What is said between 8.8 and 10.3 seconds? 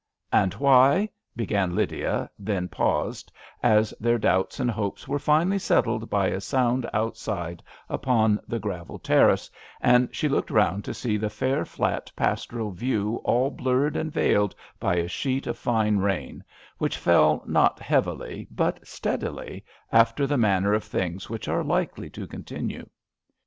terrace, and she